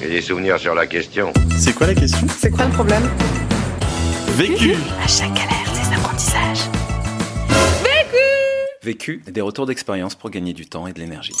J'ai 0.00 0.08
des 0.08 0.20
souvenirs 0.20 0.58
sur 0.58 0.74
la 0.74 0.86
question. 0.86 1.32
C'est 1.56 1.74
quoi 1.74 1.86
la 1.86 1.94
question? 1.94 2.26
C'est 2.38 2.50
quoi 2.50 2.66
le 2.66 2.72
problème? 2.72 3.02
Vécu 4.36 4.74
À 5.02 5.08
chaque 5.08 5.32
galère, 5.32 5.72
des 5.72 5.94
apprentissages. 5.94 6.70
Vécu, 8.82 9.22
des 9.26 9.40
retours 9.40 9.66
d'expérience 9.66 10.14
pour 10.14 10.30
gagner 10.30 10.52
du 10.52 10.66
temps 10.66 10.86
et 10.86 10.92
de 10.92 11.00
l'énergie. 11.00 11.32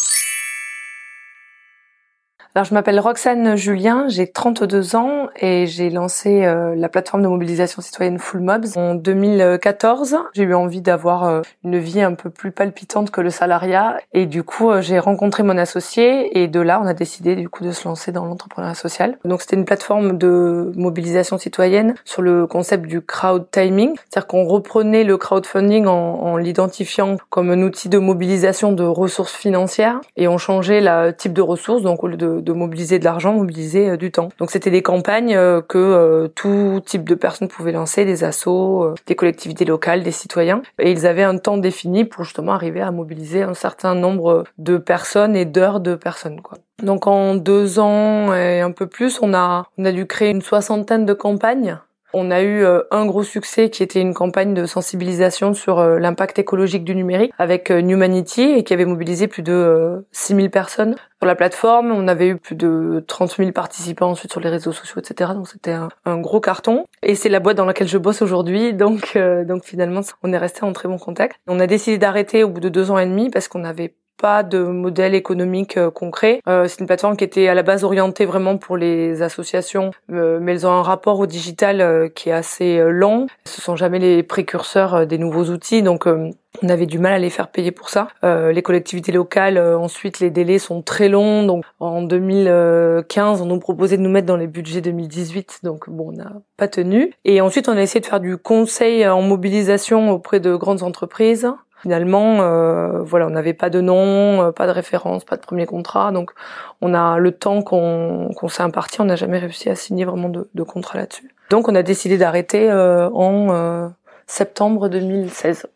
Alors, 2.56 2.64
je 2.64 2.72
m'appelle 2.72 2.98
Roxane 3.00 3.54
Julien, 3.54 4.06
j'ai 4.08 4.26
32 4.32 4.96
ans 4.96 5.28
et 5.38 5.66
j'ai 5.66 5.90
lancé 5.90 6.46
euh, 6.46 6.74
la 6.74 6.88
plateforme 6.88 7.22
de 7.22 7.28
mobilisation 7.28 7.82
citoyenne 7.82 8.18
Full 8.18 8.40
Mobs 8.40 8.78
en 8.78 8.94
2014. 8.94 10.16
J'ai 10.32 10.44
eu 10.44 10.54
envie 10.54 10.80
d'avoir 10.80 11.24
euh, 11.24 11.42
une 11.64 11.76
vie 11.76 12.00
un 12.00 12.14
peu 12.14 12.30
plus 12.30 12.52
palpitante 12.52 13.10
que 13.10 13.20
le 13.20 13.28
salariat 13.28 13.98
et 14.14 14.24
du 14.24 14.42
coup, 14.42 14.70
euh, 14.70 14.80
j'ai 14.80 14.98
rencontré 14.98 15.42
mon 15.42 15.58
associé 15.58 16.40
et 16.40 16.48
de 16.48 16.58
là, 16.60 16.80
on 16.82 16.86
a 16.86 16.94
décidé 16.94 17.36
du 17.36 17.50
coup 17.50 17.62
de 17.62 17.72
se 17.72 17.86
lancer 17.86 18.10
dans 18.10 18.24
l'entrepreneuriat 18.24 18.74
social. 18.74 19.18
Donc, 19.26 19.42
c'était 19.42 19.56
une 19.56 19.66
plateforme 19.66 20.16
de 20.16 20.72
mobilisation 20.76 21.36
citoyenne 21.36 21.94
sur 22.06 22.22
le 22.22 22.46
concept 22.46 22.86
du 22.86 23.02
crowd 23.02 23.50
timing, 23.50 23.96
c'est-à-dire 24.08 24.28
qu'on 24.28 24.46
reprenait 24.46 25.04
le 25.04 25.18
crowdfunding 25.18 25.84
en, 25.84 25.92
en 25.92 26.38
l'identifiant 26.38 27.18
comme 27.28 27.50
un 27.50 27.60
outil 27.60 27.90
de 27.90 27.98
mobilisation 27.98 28.72
de 28.72 28.84
ressources 28.84 29.34
financières 29.34 30.00
et 30.16 30.26
on 30.26 30.38
changeait 30.38 30.80
le 30.80 31.10
type 31.10 31.34
de 31.34 31.42
ressources, 31.42 31.82
donc 31.82 32.02
au 32.02 32.06
lieu 32.06 32.16
de 32.16 32.45
de 32.46 32.52
mobiliser 32.52 32.98
de 32.98 33.04
l'argent, 33.04 33.34
mobiliser 33.34 33.90
euh, 33.90 33.96
du 33.98 34.10
temps. 34.10 34.30
Donc 34.38 34.50
c'était 34.50 34.70
des 34.70 34.82
campagnes 34.82 35.36
euh, 35.36 35.60
que 35.60 35.76
euh, 35.76 36.28
tout 36.28 36.80
type 36.84 37.06
de 37.06 37.14
personnes 37.14 37.48
pouvaient 37.48 37.72
lancer, 37.72 38.06
des 38.06 38.24
assos, 38.24 38.94
des 39.06 39.14
collectivités 39.14 39.66
locales, 39.66 40.02
des 40.02 40.12
citoyens, 40.12 40.62
et 40.78 40.90
ils 40.90 41.06
avaient 41.06 41.24
un 41.24 41.36
temps 41.36 41.58
défini 41.58 42.04
pour 42.04 42.24
justement 42.24 42.52
arriver 42.52 42.80
à 42.80 42.90
mobiliser 42.90 43.42
un 43.42 43.54
certain 43.54 43.94
nombre 43.94 44.44
de 44.58 44.78
personnes 44.78 45.36
et 45.36 45.44
d'heures 45.44 45.80
de 45.80 45.96
personnes. 45.96 46.40
Quoi. 46.40 46.58
Donc 46.82 47.06
en 47.06 47.34
deux 47.34 47.78
ans 47.78 48.32
et 48.34 48.60
un 48.60 48.70
peu 48.70 48.86
plus, 48.86 49.18
on 49.20 49.34
a 49.34 49.66
on 49.76 49.84
a 49.84 49.92
dû 49.92 50.06
créer 50.06 50.30
une 50.30 50.42
soixantaine 50.42 51.04
de 51.04 51.14
campagnes 51.14 51.78
on 52.12 52.30
a 52.30 52.42
eu 52.42 52.64
un 52.90 53.06
gros 53.06 53.22
succès 53.22 53.70
qui 53.70 53.82
était 53.82 54.00
une 54.00 54.14
campagne 54.14 54.54
de 54.54 54.66
sensibilisation 54.66 55.54
sur 55.54 55.82
l'impact 55.82 56.38
écologique 56.38 56.84
du 56.84 56.94
numérique 56.94 57.32
avec 57.38 57.70
Humanity 57.70 58.42
et 58.42 58.64
qui 58.64 58.72
avait 58.72 58.84
mobilisé 58.84 59.28
plus 59.28 59.42
de 59.42 60.06
6000 60.12 60.50
personnes 60.50 60.94
sur 61.18 61.26
la 61.26 61.34
plateforme. 61.34 61.90
On 61.92 62.08
avait 62.08 62.28
eu 62.28 62.36
plus 62.36 62.56
de 62.56 63.04
30 63.06 63.36
000 63.36 63.52
participants 63.52 64.10
ensuite 64.10 64.32
sur 64.32 64.40
les 64.40 64.48
réseaux 64.48 64.72
sociaux, 64.72 65.00
etc. 65.00 65.32
Donc 65.34 65.48
c'était 65.48 65.76
un, 66.04 66.18
gros 66.18 66.40
carton. 66.40 66.84
Et 67.02 67.14
c'est 67.14 67.28
la 67.28 67.40
boîte 67.40 67.56
dans 67.56 67.64
laquelle 67.64 67.88
je 67.88 67.98
bosse 67.98 68.22
aujourd'hui. 68.22 68.72
Donc, 68.74 69.18
donc 69.46 69.64
finalement, 69.64 70.00
on 70.22 70.32
est 70.32 70.38
resté 70.38 70.64
en 70.64 70.72
très 70.72 70.88
bon 70.88 70.98
contact. 70.98 71.36
On 71.46 71.60
a 71.60 71.66
décidé 71.66 71.98
d'arrêter 71.98 72.44
au 72.44 72.48
bout 72.48 72.60
de 72.60 72.68
deux 72.68 72.90
ans 72.90 72.98
et 72.98 73.06
demi 73.06 73.30
parce 73.30 73.48
qu'on 73.48 73.64
avait 73.64 73.94
pas 74.16 74.42
de 74.42 74.58
modèle 74.58 75.14
économique 75.14 75.76
euh, 75.76 75.90
concret. 75.90 76.40
Euh, 76.48 76.66
c'est 76.68 76.80
une 76.80 76.86
plateforme 76.86 77.16
qui 77.16 77.24
était 77.24 77.48
à 77.48 77.54
la 77.54 77.62
base 77.62 77.84
orientée 77.84 78.24
vraiment 78.24 78.56
pour 78.56 78.76
les 78.76 79.22
associations, 79.22 79.90
euh, 80.12 80.38
mais 80.40 80.52
elles 80.52 80.66
ont 80.66 80.72
un 80.72 80.82
rapport 80.82 81.18
au 81.18 81.26
digital 81.26 82.10
qui 82.14 82.30
est 82.30 82.32
assez 82.32 82.82
lent. 82.88 83.26
Ce 83.44 83.60
sont 83.60 83.76
jamais 83.76 83.98
les 83.98 84.22
précurseurs 84.22 85.06
des 85.06 85.18
nouveaux 85.18 85.46
outils, 85.46 85.82
donc 85.82 86.06
on 86.06 86.68
avait 86.68 86.86
du 86.86 86.98
mal 86.98 87.12
à 87.12 87.18
les 87.18 87.30
faire 87.30 87.48
payer 87.48 87.70
pour 87.70 87.90
ça. 87.90 88.08
les 88.22 88.62
collectivités 88.62 89.12
locales, 89.12 89.58
ensuite, 89.58 90.20
les 90.20 90.30
délais 90.30 90.58
sont 90.58 90.82
très 90.82 91.08
longs. 91.08 91.44
Donc, 91.44 91.64
en 91.80 92.02
2015, 92.02 93.42
on 93.42 93.46
nous 93.46 93.58
proposait 93.58 93.96
de 93.96 94.02
nous 94.02 94.10
mettre 94.10 94.26
dans 94.26 94.36
les 94.36 94.46
budgets 94.46 94.80
2018. 94.80 95.60
Donc, 95.62 95.88
bon, 95.88 96.08
on 96.08 96.12
n'a 96.12 96.32
pas 96.56 96.68
tenu. 96.68 97.12
Et 97.24 97.40
ensuite, 97.40 97.68
on 97.68 97.76
a 97.76 97.82
essayé 97.82 98.00
de 98.00 98.06
faire 98.06 98.20
du 98.20 98.36
conseil 98.36 99.06
en 99.06 99.22
mobilisation 99.22 100.10
auprès 100.10 100.40
de 100.40 100.54
grandes 100.54 100.82
entreprises. 100.82 101.48
Finalement, 101.82 102.40
euh, 102.40 103.02
voilà, 103.02 103.26
on 103.26 103.30
n'avait 103.30 103.52
pas 103.52 103.68
de 103.68 103.80
nom, 103.80 104.42
euh, 104.42 104.50
pas 104.50 104.66
de 104.66 104.72
référence, 104.72 105.24
pas 105.24 105.36
de 105.36 105.42
premier 105.42 105.66
contrat, 105.66 106.10
donc 106.10 106.32
on 106.80 106.94
a 106.94 107.18
le 107.18 107.32
temps 107.32 107.62
qu'on 107.62 108.48
s'est 108.48 108.62
imparti, 108.62 109.00
on 109.02 109.04
n'a 109.04 109.16
jamais 109.16 109.38
réussi 109.38 109.68
à 109.68 109.74
signer 109.74 110.04
vraiment 110.04 110.30
de, 110.30 110.48
de 110.54 110.62
contrat 110.62 110.98
là-dessus. 110.98 111.30
Donc 111.50 111.68
on 111.68 111.74
a 111.74 111.82
décidé 111.82 112.16
d'arrêter 112.16 112.70
euh, 112.70 113.10
en 113.10 113.48
euh, 113.50 113.88
septembre 114.26 114.88
2016. 114.88 115.66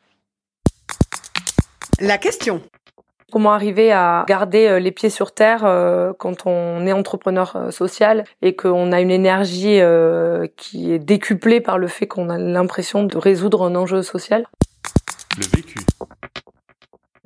La 2.00 2.16
question. 2.16 2.62
Comment 3.30 3.52
arriver 3.52 3.92
à 3.92 4.24
garder 4.26 4.80
les 4.80 4.90
pieds 4.90 5.10
sur 5.10 5.32
terre 5.32 5.60
quand 6.18 6.46
on 6.46 6.84
est 6.84 6.92
entrepreneur 6.92 7.68
social 7.70 8.24
et 8.42 8.56
qu'on 8.56 8.90
a 8.90 9.00
une 9.00 9.12
énergie 9.12 9.80
qui 10.56 10.92
est 10.92 10.98
décuplée 10.98 11.60
par 11.60 11.78
le 11.78 11.86
fait 11.86 12.08
qu'on 12.08 12.28
a 12.28 12.38
l'impression 12.38 13.04
de 13.04 13.16
résoudre 13.16 13.62
un 13.62 13.76
enjeu 13.76 14.02
social? 14.02 14.48
Le 15.38 15.46
vécu. 15.56 15.78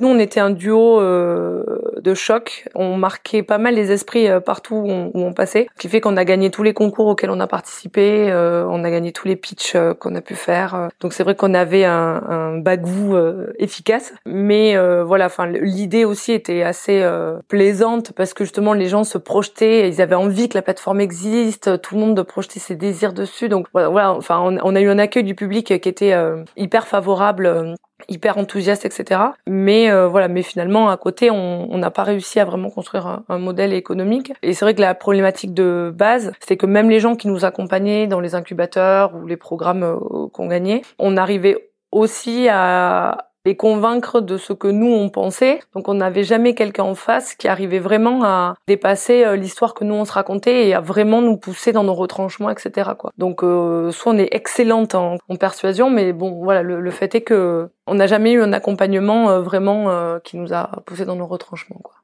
Nous, 0.00 0.08
on 0.08 0.18
était 0.18 0.40
un 0.40 0.50
duo 0.50 1.00
euh, 1.00 1.64
de 2.00 2.14
choc. 2.14 2.68
On 2.74 2.96
marquait 2.96 3.44
pas 3.44 3.58
mal 3.58 3.76
les 3.76 3.92
esprits 3.92 4.28
euh, 4.28 4.40
partout 4.40 4.74
où 4.74 5.10
on, 5.14 5.32
passait. 5.32 5.68
Ce 5.76 5.82
qui 5.82 5.88
fait 5.88 6.00
qu'on 6.00 6.16
a 6.16 6.24
gagné 6.24 6.50
tous 6.50 6.64
les 6.64 6.74
concours 6.74 7.06
auxquels 7.06 7.30
on 7.30 7.38
a 7.38 7.46
participé. 7.46 8.28
Euh, 8.28 8.66
on 8.68 8.82
a 8.82 8.90
gagné 8.90 9.12
tous 9.12 9.28
les 9.28 9.36
pitchs 9.36 9.76
qu'on 10.00 10.16
a 10.16 10.20
pu 10.20 10.34
faire. 10.34 10.88
Donc 11.00 11.12
c'est 11.12 11.22
vrai 11.22 11.36
qu'on 11.36 11.54
avait 11.54 11.84
un, 11.84 12.22
un 12.28 12.58
bagou 12.58 13.16
efficace. 13.58 14.12
Mais 14.26 14.76
voilà, 15.02 15.26
enfin 15.26 15.46
l'idée 15.46 16.04
aussi 16.04 16.32
était 16.32 16.62
assez 16.62 17.04
plaisante 17.48 18.12
parce 18.12 18.34
que 18.34 18.44
justement 18.44 18.72
les 18.72 18.88
gens 18.88 19.04
se 19.04 19.18
projetaient. 19.18 19.88
Ils 19.88 20.00
avaient 20.00 20.14
envie 20.14 20.48
que 20.48 20.56
la 20.56 20.62
plateforme 20.62 21.00
existe. 21.00 21.80
Tout 21.80 21.94
le 21.94 22.00
monde 22.00 22.16
de 22.16 22.22
projeter 22.22 22.60
ses 22.60 22.76
désirs 22.76 23.12
dessus. 23.12 23.48
Donc 23.48 23.68
voilà, 23.72 24.12
enfin 24.12 24.40
on, 24.40 24.76
a 24.76 24.80
eu 24.80 24.88
un 24.88 24.98
accueil 24.98 25.24
du 25.24 25.34
public 25.34 25.66
qui 25.66 25.88
était 25.88 26.14
hyper 26.56 26.86
favorable 26.86 27.76
hyper 28.08 28.38
enthousiaste, 28.38 28.84
etc. 28.84 29.20
Mais 29.46 29.90
euh, 29.90 30.08
voilà, 30.08 30.28
mais 30.28 30.42
finalement 30.42 30.88
à 30.88 30.96
côté, 30.96 31.30
on 31.30 31.78
n'a 31.78 31.90
pas 31.90 32.02
réussi 32.02 32.40
à 32.40 32.44
vraiment 32.44 32.70
construire 32.70 33.22
un, 33.28 33.38
modèle 33.38 33.72
économique. 33.72 34.32
Et 34.42 34.54
c'est 34.54 34.64
vrai 34.64 34.74
que 34.74 34.80
la 34.80 34.94
problématique 34.94 35.52
de 35.54 35.92
base, 35.94 36.32
c'est 36.40 36.56
que 36.56 36.66
même 36.66 36.88
les 36.88 37.00
gens 37.00 37.16
qui 37.16 37.28
nous 37.28 37.44
accompagnaient 37.44 38.06
dans 38.06 38.20
les 38.20 38.34
incubateurs 38.34 39.14
ou 39.14 39.26
les 39.26 39.36
programmes 39.36 39.82
euh, 39.82 40.28
qu'on 40.32 40.46
gagnait, 40.46 40.82
on 40.98 41.16
arrivait 41.16 41.70
aussi 41.92 42.48
à 42.48 43.30
les 43.44 43.56
convaincre 43.56 44.20
de 44.20 44.36
ce 44.36 44.52
que 44.52 44.68
nous 44.68 44.92
on 44.92 45.08
pensait. 45.10 45.60
Donc 45.74 45.88
on 45.88 45.94
n'avait 45.94 46.24
jamais 46.24 46.54
quelqu'un 46.54 46.84
en 46.84 46.94
face 46.94 47.34
qui 47.34 47.48
arrivait 47.48 47.78
vraiment 47.78 48.24
à 48.24 48.54
dépasser 48.66 49.24
euh, 49.24 49.36
l'histoire 49.36 49.74
que 49.74 49.84
nous 49.84 49.94
on 49.94 50.04
se 50.04 50.12
racontait 50.12 50.68
et 50.68 50.74
à 50.74 50.80
vraiment 50.80 51.20
nous 51.20 51.36
pousser 51.36 51.72
dans 51.72 51.84
nos 51.84 51.94
retranchements, 51.94 52.50
etc. 52.50 52.90
Quoi. 52.98 53.12
Donc 53.18 53.42
euh, 53.42 53.90
soit 53.90 54.12
on 54.12 54.18
est 54.18 54.34
excellente 54.34 54.94
en, 54.94 55.18
persuasion, 55.38 55.90
mais 55.90 56.12
bon 56.12 56.42
voilà, 56.42 56.62
le, 56.62 56.90
fait 56.90 57.14
est 57.16 57.22
que 57.22 57.68
on 57.86 57.94
n'a 57.94 58.06
jamais 58.06 58.32
eu 58.32 58.42
un 58.42 58.52
accompagnement 58.52 59.30
euh, 59.30 59.40
vraiment 59.40 59.74
qui 60.20 60.36
nous 60.36 60.52
a 60.52 60.82
poussé 60.86 61.04
dans 61.04 61.16
nos 61.16 61.26
retranchements. 61.26 61.80
Quoi. 61.82 61.94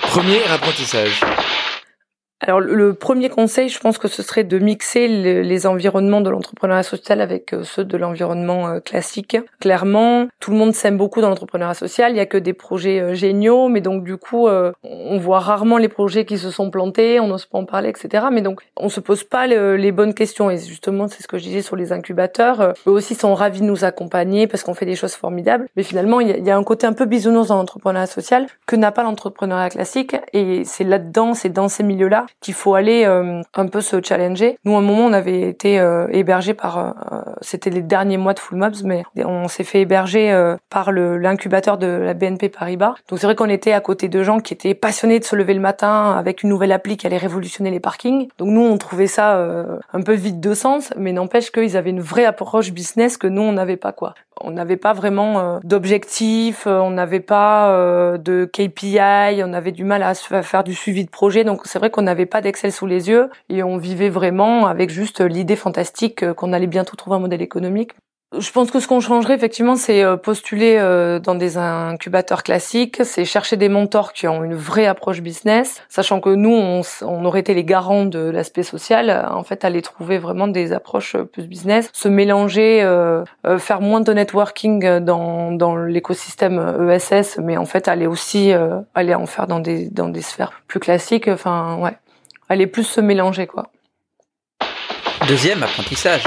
Premier 0.00 0.42
apprentissage. 0.52 1.20
Alors 2.46 2.60
le 2.60 2.92
premier 2.92 3.30
conseil, 3.30 3.70
je 3.70 3.78
pense 3.78 3.96
que 3.96 4.06
ce 4.06 4.22
serait 4.22 4.44
de 4.44 4.58
mixer 4.58 5.08
les, 5.08 5.66
environnements 5.66 6.20
de 6.20 6.28
l'entrepreneuriat 6.28 6.82
social 6.82 7.20
avec 7.22 7.54
euh, 7.54 7.62
ceux 7.62 7.84
de 7.84 7.96
l'environnement 7.96 8.68
euh, 8.68 8.80
classique. 8.80 9.38
Clairement, 9.60 10.26
tout 10.40 10.50
le 10.50 10.58
monde 10.58 10.74
s'aime 10.74 10.98
beaucoup 10.98 11.22
dans 11.22 11.30
l'entrepreneuriat 11.30 11.74
social. 11.74 12.12
Il 12.12 12.16
y 12.16 12.20
a 12.20 12.26
que 12.26 12.36
des 12.36 12.52
projets 12.52 13.00
euh, 13.00 13.14
géniaux, 13.14 13.68
mais 13.68 13.80
donc 13.80 14.04
du 14.04 14.18
coup, 14.18 14.46
on 14.46 15.18
voit 15.18 15.38
rarement 15.38 15.78
les 15.78 15.88
projets 15.88 16.24
qui 16.24 16.36
se 16.36 16.50
sont 16.50 16.70
plantés, 16.70 17.18
on 17.20 17.28
n'ose 17.28 17.46
pas 17.46 17.58
en 17.58 17.64
parler, 17.64 17.88
etc. 17.88 18.26
Mais 18.30 18.42
donc, 18.42 18.60
on 18.76 18.88
se 18.88 19.00
pose 19.00 19.24
pas 19.24 19.46
les 19.46 19.92
bonnes 19.92 20.12
questions. 20.12 20.50
Et 20.50 20.58
justement, 20.58 21.08
c'est 21.08 21.22
ce 21.22 21.28
que 21.28 21.38
je 21.38 21.44
disais 21.44 21.62
sur 21.62 21.76
les 21.76 21.92
incubateurs. 21.92 22.74
Eux 22.86 22.90
aussi 22.90 23.14
sont 23.14 23.34
ravis 23.34 23.60
de 23.60 23.66
nous 23.66 23.84
accompagner 23.84 24.46
parce 24.46 24.62
qu'on 24.64 24.74
fait 24.74 24.86
des 24.86 24.96
choses 24.96 25.14
formidables. 25.14 25.66
Mais 25.76 25.82
finalement, 25.82 26.20
il 26.20 26.44
y 26.44 26.50
a 26.50 26.56
un 26.56 26.64
côté 26.64 26.86
un 26.86 26.92
peu 26.92 27.06
bisounours 27.06 27.48
dans 27.48 27.56
l'entrepreneuriat 27.56 28.06
social 28.06 28.46
que 28.66 28.76
n'a 28.76 28.92
pas 28.92 29.02
l'entrepreneuriat 29.02 29.70
classique. 29.70 30.16
Et 30.32 30.64
c'est 30.64 30.84
là-dedans, 30.84 31.34
c'est 31.34 31.48
dans 31.48 31.68
ces 31.68 31.82
milieux-là 31.82 32.23
qu'il 32.40 32.54
faut 32.54 32.74
aller 32.74 33.04
euh, 33.04 33.42
un 33.54 33.66
peu 33.66 33.80
se 33.80 34.02
challenger. 34.02 34.58
Nous, 34.64 34.74
à 34.74 34.78
un 34.78 34.82
moment, 34.82 35.06
on 35.06 35.12
avait 35.12 35.42
été 35.42 35.78
euh, 35.78 36.06
hébergé 36.10 36.54
par, 36.54 36.78
euh, 36.78 36.90
c'était 37.40 37.70
les 37.70 37.82
derniers 37.82 38.16
mois 38.16 38.34
de 38.34 38.38
Full 38.38 38.58
Mobs, 38.58 38.82
mais 38.84 39.02
on 39.16 39.48
s'est 39.48 39.64
fait 39.64 39.80
héberger 39.80 40.14
par 40.70 40.92
l'incubateur 40.92 41.78
de 41.78 41.86
la 41.86 42.14
BNP 42.14 42.48
Paribas. 42.48 42.94
Donc 43.08 43.18
c'est 43.18 43.26
vrai 43.26 43.34
qu'on 43.34 43.48
était 43.48 43.72
à 43.72 43.80
côté 43.80 44.08
de 44.08 44.22
gens 44.22 44.40
qui 44.40 44.54
étaient 44.54 44.74
passionnés 44.74 45.18
de 45.18 45.24
se 45.24 45.36
lever 45.36 45.54
le 45.54 45.60
matin 45.60 46.12
avec 46.18 46.42
une 46.42 46.50
nouvelle 46.50 46.72
appli 46.72 46.96
qui 46.96 47.06
allait 47.06 47.16
révolutionner 47.16 47.70
les 47.70 47.80
parkings. 47.80 48.28
Donc 48.38 48.48
nous, 48.48 48.62
on 48.62 48.76
trouvait 48.78 49.06
ça 49.06 49.38
un 49.92 50.00
peu 50.02 50.12
vide 50.12 50.40
de 50.40 50.54
sens, 50.54 50.92
mais 50.96 51.12
n'empêche 51.12 51.50
qu'ils 51.50 51.76
avaient 51.76 51.90
une 51.90 52.00
vraie 52.00 52.24
approche 52.24 52.72
business 52.72 53.16
que 53.16 53.26
nous, 53.26 53.42
on 53.42 53.52
n'avait 53.52 53.76
pas 53.76 53.92
quoi. 53.92 54.14
On 54.40 54.50
n'avait 54.50 54.76
pas 54.76 54.92
vraiment 54.92 55.60
d'objectifs, 55.62 56.66
on 56.66 56.90
n'avait 56.90 57.20
pas 57.20 58.18
de 58.18 58.44
KPI, 58.44 59.42
on 59.44 59.52
avait 59.52 59.72
du 59.72 59.84
mal 59.84 60.02
à 60.02 60.14
faire 60.14 60.64
du 60.64 60.74
suivi 60.74 61.04
de 61.04 61.10
projet. 61.10 61.44
Donc 61.44 61.62
c'est 61.64 61.78
vrai 61.78 61.90
qu'on 61.90 62.06
avait 62.06 62.26
pas 62.26 62.40
d'Excel 62.40 62.72
sous 62.72 62.86
les 62.86 63.08
yeux 63.08 63.30
et 63.48 63.62
on 63.62 63.76
vivait 63.76 64.10
vraiment 64.10 64.66
avec 64.66 64.90
juste 64.90 65.20
l'idée 65.20 65.56
fantastique 65.56 66.32
qu'on 66.34 66.52
allait 66.52 66.66
bientôt 66.66 66.96
trouver 66.96 67.16
un 67.16 67.20
modèle 67.20 67.42
économique. 67.42 67.92
Je 68.38 68.50
pense 68.50 68.70
que 68.70 68.80
ce 68.80 68.88
qu'on 68.88 69.00
changerait 69.00 69.34
effectivement, 69.34 69.76
c'est 69.76 70.02
euh, 70.02 70.16
postuler 70.16 70.76
euh, 70.78 71.18
dans 71.18 71.34
des 71.34 71.56
incubateurs 71.56 72.42
classiques, 72.42 73.00
c'est 73.04 73.24
chercher 73.24 73.56
des 73.56 73.68
mentors 73.68 74.12
qui 74.12 74.26
ont 74.28 74.44
une 74.44 74.54
vraie 74.54 74.86
approche 74.86 75.20
business, 75.20 75.82
sachant 75.88 76.20
que 76.20 76.30
nous, 76.30 76.52
on, 76.52 76.82
on 77.02 77.24
aurait 77.24 77.40
été 77.40 77.54
les 77.54 77.64
garants 77.64 78.04
de 78.04 78.18
l'aspect 78.18 78.62
social. 78.62 79.28
En 79.30 79.44
fait, 79.44 79.64
aller 79.64 79.82
trouver 79.82 80.18
vraiment 80.18 80.48
des 80.48 80.72
approches 80.72 81.16
plus 81.16 81.46
business, 81.46 81.90
se 81.92 82.08
mélanger, 82.08 82.82
euh, 82.82 83.24
faire 83.58 83.80
moins 83.80 84.00
de 84.00 84.12
networking 84.12 85.00
dans, 85.00 85.52
dans 85.52 85.76
l'écosystème 85.76 86.90
ESS, 86.90 87.38
mais 87.42 87.56
en 87.56 87.66
fait 87.66 87.88
aller 87.88 88.06
aussi 88.06 88.52
aller 88.94 89.14
en 89.14 89.26
faire 89.26 89.46
dans 89.46 89.60
des 89.60 89.88
dans 89.90 90.08
des 90.08 90.22
sphères 90.22 90.52
plus 90.66 90.80
classiques. 90.80 91.28
Enfin, 91.28 91.78
ouais 91.80 91.96
allait 92.48 92.66
plus 92.66 92.84
se 92.84 93.00
mélanger 93.00 93.46
quoi. 93.46 93.70
Deuxième 95.26 95.62
apprentissage. 95.62 96.24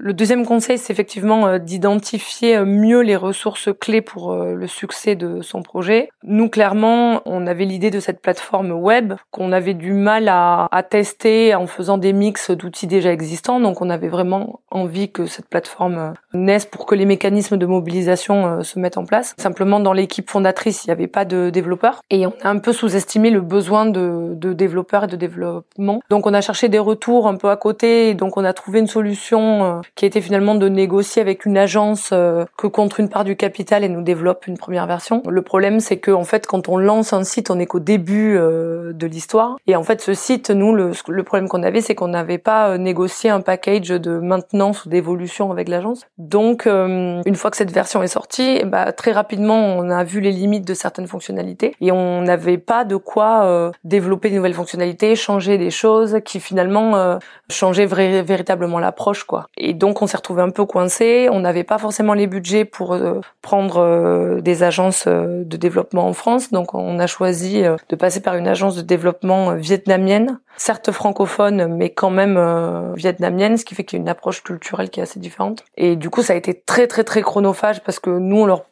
Le 0.00 0.12
deuxième 0.12 0.46
conseil, 0.46 0.78
c'est 0.78 0.92
effectivement 0.92 1.48
euh, 1.48 1.58
d'identifier 1.58 2.58
euh, 2.58 2.64
mieux 2.64 3.00
les 3.00 3.16
ressources 3.16 3.68
clés 3.80 4.00
pour 4.00 4.30
euh, 4.30 4.54
le 4.54 4.68
succès 4.68 5.16
de 5.16 5.42
son 5.42 5.62
projet. 5.62 6.08
Nous, 6.22 6.48
clairement, 6.48 7.20
on 7.24 7.48
avait 7.48 7.64
l'idée 7.64 7.90
de 7.90 7.98
cette 7.98 8.22
plateforme 8.22 8.70
web 8.70 9.14
qu'on 9.32 9.50
avait 9.50 9.74
du 9.74 9.92
mal 9.92 10.28
à, 10.28 10.68
tester 10.88 11.56
en 11.56 11.66
faisant 11.66 11.98
des 11.98 12.12
mix 12.12 12.52
d'outils 12.52 12.86
déjà 12.86 13.12
existants. 13.12 13.58
Donc, 13.58 13.80
on 13.80 13.90
avait 13.90 14.08
vraiment 14.08 14.60
envie 14.70 15.10
que 15.10 15.26
cette 15.26 15.48
plateforme 15.48 16.14
naisse 16.32 16.64
pour 16.64 16.86
que 16.86 16.94
les 16.94 17.04
mécanismes 17.04 17.56
de 17.56 17.66
mobilisation 17.66 18.62
se 18.62 18.78
mettent 18.78 18.96
en 18.96 19.04
place. 19.04 19.34
Simplement, 19.38 19.80
dans 19.80 19.92
l'équipe 19.92 20.30
fondatrice, 20.30 20.84
il 20.84 20.88
n'y 20.88 20.92
avait 20.92 21.08
pas 21.08 21.24
de 21.24 21.50
développeurs 21.50 22.02
et 22.10 22.26
on 22.26 22.34
a 22.42 22.48
un 22.48 22.58
peu 22.58 22.72
sous-estimé 22.72 23.30
le 23.30 23.40
besoin 23.40 23.86
de, 23.86 24.34
de 24.34 24.52
développeurs 24.52 25.04
et 25.04 25.08
de 25.08 25.16
développement. 25.16 26.00
Donc, 26.08 26.26
on 26.26 26.34
a 26.34 26.40
cherché 26.40 26.68
des 26.68 26.78
retours 26.78 27.26
un 27.26 27.36
peu 27.36 27.50
à 27.50 27.56
côté. 27.56 28.10
Et 28.10 28.14
donc, 28.14 28.36
on 28.36 28.44
a 28.44 28.52
trouvé 28.52 28.78
une 28.78 28.86
solution 28.86 29.82
qui 29.94 30.06
était 30.06 30.20
finalement 30.20 30.54
de 30.54 30.68
négocier 30.68 31.22
avec 31.22 31.46
une 31.46 31.56
agence 31.56 32.10
euh, 32.12 32.44
que 32.56 32.66
contre 32.66 33.00
une 33.00 33.08
part 33.08 33.24
du 33.24 33.36
capital 33.36 33.84
et 33.84 33.88
nous 33.88 34.02
développe 34.02 34.46
une 34.46 34.56
première 34.56 34.86
version. 34.86 35.22
Le 35.28 35.42
problème, 35.42 35.80
c'est 35.80 35.98
que 35.98 36.10
en 36.10 36.24
fait, 36.24 36.46
quand 36.46 36.68
on 36.68 36.76
lance 36.76 37.12
un 37.12 37.24
site, 37.24 37.50
on 37.50 37.56
n'est 37.56 37.66
qu'au 37.66 37.80
début 37.80 38.36
euh, 38.36 38.92
de 38.92 39.06
l'histoire. 39.06 39.56
Et 39.66 39.76
en 39.76 39.82
fait, 39.82 40.00
ce 40.00 40.14
site, 40.14 40.50
nous, 40.50 40.74
le, 40.74 40.92
problème 41.22 41.48
qu'on 41.48 41.62
avait, 41.62 41.80
c'est 41.80 41.94
qu'on 41.94 42.08
n'avait 42.08 42.38
pas 42.38 42.70
euh, 42.70 42.78
négocié 42.78 43.30
un 43.30 43.40
package 43.40 43.88
de 43.88 44.18
maintenance 44.18 44.84
ou 44.84 44.88
d'évolution 44.88 45.50
avec 45.50 45.68
l'agence. 45.68 46.06
Donc, 46.18 46.66
une 46.66 47.34
fois 47.34 47.50
que 47.50 47.56
cette 47.56 47.70
version 47.70 48.02
est 48.02 48.08
sortie, 48.08 48.62
bah, 48.64 48.92
très 48.92 49.12
rapidement, 49.12 49.76
on 49.76 49.90
a 49.90 50.04
vu 50.04 50.20
les 50.20 50.30
limites 50.30 50.66
de 50.66 50.74
certaines 50.74 51.06
fonctionnalités 51.06 51.74
et 51.80 51.92
on 51.92 52.22
n'avait 52.22 52.58
pas 52.58 52.84
de 52.84 52.96
quoi 52.96 53.72
développer 53.84 54.30
de 54.30 54.36
nouvelles 54.36 54.54
fonctionnalités, 54.54 55.14
changer 55.16 55.58
des 55.58 55.70
choses 55.70 56.18
qui 56.24 56.40
finalement 56.40 57.18
changeaient 57.50 57.86
véritablement 57.86 58.78
l'approche, 58.78 59.24
quoi. 59.24 59.48
Donc 59.78 60.02
on 60.02 60.06
s'est 60.06 60.16
retrouvé 60.16 60.42
un 60.42 60.50
peu 60.50 60.66
coincé. 60.66 61.28
On 61.30 61.40
n'avait 61.40 61.64
pas 61.64 61.78
forcément 61.78 62.12
les 62.12 62.26
budgets 62.26 62.64
pour 62.64 62.92
euh, 62.92 63.20
prendre 63.42 63.78
euh, 63.78 64.40
des 64.40 64.64
agences 64.64 65.04
euh, 65.06 65.44
de 65.44 65.56
développement 65.56 66.06
en 66.06 66.12
France. 66.12 66.50
Donc 66.50 66.74
on 66.74 66.98
a 66.98 67.06
choisi 67.06 67.62
de 67.62 67.96
passer 67.96 68.20
par 68.20 68.34
une 68.34 68.48
agence 68.48 68.76
de 68.76 68.82
développement 68.82 69.54
vietnamienne, 69.54 70.40
certes 70.56 70.90
francophone, 70.90 71.68
mais 71.76 71.90
quand 71.90 72.10
même 72.10 72.92
vietnamienne, 72.96 73.56
ce 73.56 73.64
qui 73.64 73.74
fait 73.74 73.84
qu'il 73.84 73.98
y 73.98 74.00
a 74.00 74.02
une 74.02 74.08
approche 74.08 74.42
culturelle 74.42 74.90
qui 74.90 75.00
est 75.00 75.04
assez 75.04 75.20
différente. 75.20 75.64
Et 75.76 75.96
du 75.96 76.10
coup 76.10 76.22
ça 76.22 76.32
a 76.32 76.36
été 76.36 76.60
très 76.66 76.86
très 76.86 77.04
très 77.04 77.22
chronophage 77.22 77.82
parce 77.82 78.00
que 78.00 78.10
nous 78.10 78.38
on 78.38 78.46
leur 78.46 78.64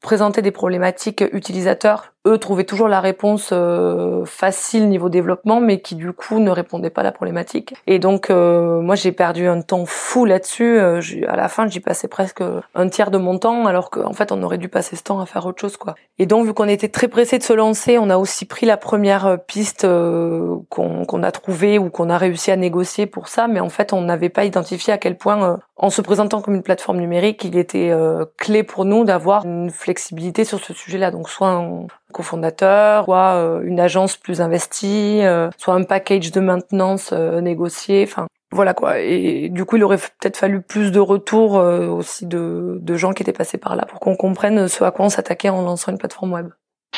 présentait 0.00 0.42
des 0.42 0.50
problématiques 0.50 1.24
utilisateurs 1.32 2.13
eux 2.26 2.38
trouvaient 2.38 2.64
toujours 2.64 2.88
la 2.88 3.00
réponse 3.00 3.50
euh, 3.52 4.24
facile 4.24 4.88
niveau 4.88 5.08
développement, 5.08 5.60
mais 5.60 5.80
qui 5.80 5.94
du 5.94 6.12
coup 6.12 6.38
ne 6.38 6.50
répondait 6.50 6.90
pas 6.90 7.02
à 7.02 7.04
la 7.04 7.12
problématique. 7.12 7.74
Et 7.86 7.98
donc 7.98 8.30
euh, 8.30 8.80
moi 8.80 8.94
j'ai 8.94 9.12
perdu 9.12 9.46
un 9.46 9.60
temps 9.60 9.84
fou 9.84 10.24
là-dessus. 10.24 10.78
Euh, 10.78 11.00
à 11.28 11.36
la 11.36 11.48
fin 11.48 11.66
j'y 11.66 11.80
passais 11.80 12.08
presque 12.08 12.42
un 12.74 12.88
tiers 12.88 13.10
de 13.10 13.18
mon 13.18 13.38
temps, 13.38 13.66
alors 13.66 13.90
qu'en 13.90 14.12
fait 14.14 14.32
on 14.32 14.42
aurait 14.42 14.58
dû 14.58 14.68
passer 14.68 14.96
ce 14.96 15.02
temps 15.02 15.20
à 15.20 15.26
faire 15.26 15.44
autre 15.44 15.60
chose 15.60 15.76
quoi. 15.76 15.94
Et 16.18 16.26
donc 16.26 16.46
vu 16.46 16.54
qu'on 16.54 16.68
était 16.68 16.88
très 16.88 17.08
pressé 17.08 17.38
de 17.38 17.42
se 17.42 17.52
lancer, 17.52 17.98
on 17.98 18.08
a 18.08 18.16
aussi 18.16 18.46
pris 18.46 18.64
la 18.64 18.76
première 18.76 19.38
piste 19.46 19.86
qu'on 20.68 21.22
a 21.22 21.32
trouvée 21.32 21.78
ou 21.78 21.90
qu'on 21.90 22.08
a 22.08 22.16
réussi 22.16 22.50
à 22.50 22.56
négocier 22.56 23.06
pour 23.06 23.28
ça, 23.28 23.48
mais 23.48 23.60
en 23.60 23.68
fait 23.68 23.92
on 23.92 24.00
n'avait 24.00 24.28
pas 24.30 24.44
identifié 24.44 24.92
à 24.92 24.98
quel 24.98 25.18
point 25.18 25.58
en 25.76 25.90
se 25.90 26.00
présentant 26.00 26.40
comme 26.40 26.54
une 26.54 26.62
plateforme 26.62 26.98
numérique, 26.98 27.44
il 27.44 27.58
était 27.58 27.92
clé 28.38 28.62
pour 28.62 28.84
nous 28.84 29.04
d'avoir 29.04 29.44
une 29.44 29.70
flexibilité 29.70 30.44
sur 30.44 30.60
ce 30.60 30.72
sujet-là. 30.72 31.10
Donc 31.10 31.28
soit 31.28 31.50
cofondateur, 32.14 33.04
soit 33.04 33.34
euh, 33.34 33.60
une 33.62 33.80
agence 33.80 34.16
plus 34.16 34.40
investie, 34.40 35.20
euh, 35.22 35.50
soit 35.58 35.74
un 35.74 35.82
package 35.82 36.30
de 36.32 36.40
maintenance 36.40 37.10
euh, 37.12 37.42
négocié. 37.42 38.04
Enfin, 38.08 38.26
voilà 38.52 38.72
quoi. 38.72 39.00
Et 39.00 39.50
du 39.50 39.64
coup, 39.66 39.76
il 39.76 39.84
aurait 39.84 39.98
peut-être 39.98 40.38
fallu 40.38 40.62
plus 40.62 40.92
de 40.92 41.00
retours 41.00 41.54
aussi 41.54 42.24
de, 42.24 42.78
de 42.80 42.94
gens 42.94 43.12
qui 43.12 43.22
étaient 43.22 43.32
passés 43.32 43.58
par 43.58 43.74
là 43.74 43.84
pour 43.84 43.98
qu'on 43.98 44.14
comprenne 44.14 44.68
ce 44.68 44.84
à 44.84 44.92
quoi 44.92 45.06
on 45.06 45.08
s'attaquait 45.08 45.48
en 45.48 45.62
lançant 45.62 45.90
une 45.90 45.98
plateforme 45.98 46.32
web. 46.32 46.48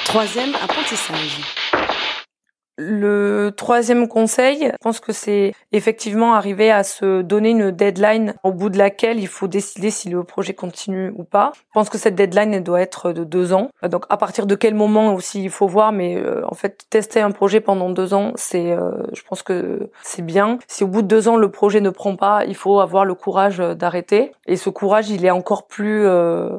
Troisième 0.05 0.55
apprentissage. 0.63 1.41
Le 2.79 3.53
troisième 3.57 4.07
conseil, 4.07 4.65
je 4.71 4.77
pense 4.83 5.01
que 5.01 5.13
c'est 5.13 5.55
effectivement 5.73 6.35
arriver 6.35 6.71
à 6.71 6.85
se 6.85 7.23
donner 7.23 7.51
une 7.51 7.71
deadline 7.71 8.35
au 8.43 8.53
bout 8.53 8.69
de 8.69 8.77
laquelle 8.77 9.19
il 9.19 9.29
faut 9.29 9.49
décider 9.49 9.91
si 9.91 10.11
le 10.11 10.25
projet 10.25 10.53
continue 10.53 11.11
ou 11.17 11.25
pas. 11.25 11.53
Je 11.55 11.73
pense 11.73 11.89
que 11.89 11.97
cette 11.97 12.15
deadline 12.15 12.53
elle 12.53 12.63
doit 12.63 12.83
être 12.83 13.13
de 13.13 13.25
deux 13.25 13.55
ans. 13.55 13.71
Donc 13.83 14.05
à 14.11 14.19
partir 14.19 14.47
de 14.47 14.55
quel 14.55 14.75
moment 14.75 15.15
aussi 15.15 15.43
il 15.43 15.49
faut 15.49 15.67
voir, 15.67 15.91
mais 15.93 16.17
euh, 16.17 16.43
en 16.47 16.55
fait 16.55 16.85
tester 16.91 17.21
un 17.21 17.31
projet 17.31 17.61
pendant 17.61 17.89
deux 17.89 18.13
ans, 18.13 18.33
c'est, 18.35 18.73
euh, 18.73 18.91
je 19.15 19.23
pense 19.23 19.43
que 19.43 19.89
c'est 20.03 20.25
bien. 20.25 20.59
Si 20.69 20.85
au 20.85 20.89
bout 20.89 21.01
de 21.01 21.09
deux 21.09 21.29
ans 21.29 21.37
le 21.37 21.51
projet 21.51 21.81
ne 21.81 21.91
prend 21.91 22.15
pas, 22.15 22.45
il 22.45 22.57
faut 22.57 22.81
avoir 22.81 23.07
le 23.07 23.15
courage 23.15 23.57
d'arrêter. 23.57 24.33
Et 24.47 24.57
ce 24.57 24.69
courage, 24.69 25.09
il 25.09 25.25
est 25.25 25.31
encore 25.31 25.67
plus 25.67 26.05
euh, 26.05 26.51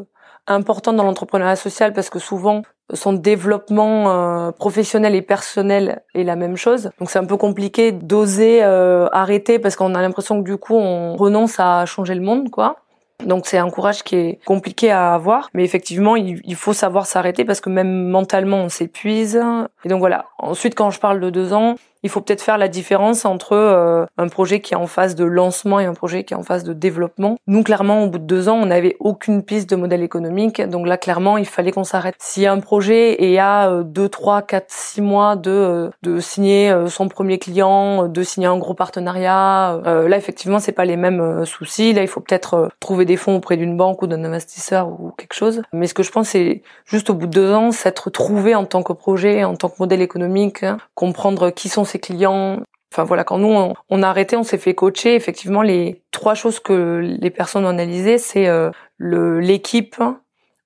important 0.47 0.93
dans 0.93 1.03
l'entrepreneuriat 1.03 1.55
social 1.55 1.93
parce 1.93 2.09
que 2.09 2.19
souvent 2.19 2.63
son 2.93 3.13
développement 3.13 4.09
euh, 4.09 4.51
professionnel 4.51 5.15
et 5.15 5.21
personnel 5.21 6.01
est 6.15 6.23
la 6.23 6.35
même 6.35 6.55
chose. 6.55 6.91
Donc 6.99 7.09
c'est 7.09 7.19
un 7.19 7.25
peu 7.25 7.37
compliqué 7.37 7.91
d'oser 7.91 8.63
euh, 8.63 9.07
arrêter 9.11 9.59
parce 9.59 9.75
qu'on 9.75 9.95
a 9.95 10.01
l'impression 10.01 10.41
que 10.41 10.49
du 10.49 10.57
coup 10.57 10.75
on 10.75 11.15
renonce 11.15 11.59
à 11.59 11.85
changer 11.85 12.15
le 12.15 12.21
monde 12.21 12.49
quoi. 12.49 12.77
Donc 13.25 13.47
c'est 13.47 13.57
un 13.57 13.69
courage 13.69 14.03
qui 14.03 14.15
est 14.15 14.39
compliqué 14.45 14.91
à 14.91 15.13
avoir, 15.13 15.49
mais 15.53 15.63
effectivement 15.63 16.15
il, 16.15 16.39
il 16.45 16.55
faut 16.55 16.73
savoir 16.73 17.07
s'arrêter 17.07 17.45
parce 17.45 17.61
que 17.61 17.69
même 17.69 18.09
mentalement 18.09 18.57
on 18.57 18.69
s'épuise. 18.69 19.41
Et 19.83 19.89
donc 19.89 19.99
voilà. 19.99 20.25
Ensuite 20.39 20.75
quand 20.75 20.91
je 20.91 20.99
parle 20.99 21.19
de 21.19 21.29
deux 21.29 21.51
ans, 21.51 21.75
il 22.03 22.09
faut 22.09 22.21
peut-être 22.21 22.41
faire 22.41 22.57
la 22.57 22.67
différence 22.67 23.25
entre 23.25 23.53
euh, 23.53 24.05
un 24.17 24.27
projet 24.27 24.61
qui 24.61 24.73
est 24.73 24.77
en 24.77 24.87
phase 24.87 25.15
de 25.15 25.25
lancement 25.25 25.79
et 25.79 25.85
un 25.85 25.93
projet 25.93 26.23
qui 26.23 26.33
est 26.33 26.37
en 26.37 26.43
phase 26.43 26.63
de 26.63 26.73
développement. 26.73 27.37
Nous, 27.47 27.63
clairement, 27.63 28.03
au 28.03 28.07
bout 28.07 28.19
de 28.19 28.23
deux 28.23 28.49
ans, 28.49 28.55
on 28.55 28.67
n'avait 28.67 28.95
aucune 28.99 29.43
piste 29.43 29.69
de 29.69 29.75
modèle 29.75 30.03
économique. 30.03 30.61
Donc 30.61 30.87
là, 30.87 30.97
clairement, 30.97 31.37
il 31.37 31.45
fallait 31.45 31.71
qu'on 31.71 31.83
s'arrête. 31.83 32.15
Si 32.19 32.45
un 32.45 32.59
projet 32.59 33.23
est 33.23 33.37
à 33.39 33.69
euh, 33.69 33.83
deux, 33.83 34.09
trois, 34.09 34.41
quatre, 34.41 34.69
six 34.69 35.01
mois 35.01 35.35
de, 35.35 35.51
euh, 35.51 35.89
de 36.03 36.19
signer 36.19 36.73
son 36.87 37.07
premier 37.07 37.39
client, 37.39 38.07
de 38.07 38.23
signer 38.23 38.47
un 38.47 38.57
gros 38.57 38.73
partenariat, 38.73 39.79
là, 39.83 40.17
effectivement, 40.17 40.59
c'est 40.59 40.71
pas 40.71 40.85
les 40.85 40.97
mêmes 40.97 41.45
soucis. 41.45 41.93
Là, 41.93 42.01
il 42.01 42.07
faut 42.07 42.19
peut-être 42.19 42.69
trouver 42.79 43.05
des 43.05 43.17
fonds 43.17 43.35
auprès 43.35 43.57
d'une 43.57 43.77
banque 43.77 44.01
ou 44.01 44.07
d'un 44.07 44.23
investisseur 44.23 44.89
ou 44.89 45.11
quelque 45.17 45.33
chose. 45.33 45.61
Mais 45.73 45.87
ce 45.87 45.93
que 45.93 46.03
je 46.03 46.11
pense, 46.11 46.29
c'est 46.29 46.61
juste 46.85 47.09
au 47.09 47.13
bout 47.13 47.27
de 47.27 47.31
deux 47.31 47.53
ans, 47.53 47.71
s'être 47.71 48.09
trouvé 48.09 48.55
en 48.55 48.65
tant 48.65 48.83
que 48.83 48.93
projet, 48.93 49.43
en 49.43 49.55
tant 49.55 49.69
que 49.69 49.75
modèle 49.79 50.01
économique, 50.01 50.63
hein, 50.63 50.77
comprendre 50.95 51.49
qui 51.49 51.69
sont 51.69 51.85
clients. 51.99 52.61
Enfin 52.93 53.03
voilà, 53.03 53.23
quand 53.23 53.37
nous 53.37 53.73
on, 53.89 54.03
a 54.03 54.07
arrêté, 54.07 54.37
on 54.37 54.43
s'est 54.43 54.57
fait 54.57 54.73
coacher. 54.73 55.15
Effectivement, 55.15 55.61
les 55.61 56.03
trois 56.11 56.35
choses 56.35 56.59
que 56.59 56.99
les 57.19 57.29
personnes 57.29 57.65
ont 57.65 57.69
analysées, 57.69 58.17
c'est 58.17 58.47
euh, 58.47 58.71
le 58.97 59.39
l'équipe, 59.39 60.01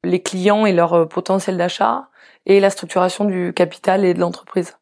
les 0.03 0.21
clients 0.21 0.65
et 0.65 0.71
leur 0.71 0.93
euh, 0.93 1.05
potentiel 1.05 1.57
d'achat, 1.57 2.09
et 2.45 2.59
la 2.59 2.69
structuration 2.69 3.25
du 3.25 3.53
capital 3.53 4.05
et 4.05 4.13
de 4.13 4.19
l'entreprise. 4.19 4.77